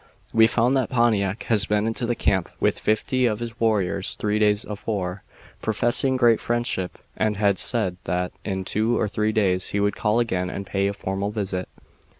[0.33, 4.39] "We found that Pontiac had been into the camp with fifty of his warriors three
[4.39, 5.21] days afore,
[5.61, 10.19] professing great friendship, and had said that in two or three days he would call
[10.19, 11.69] again and pay a formal visit.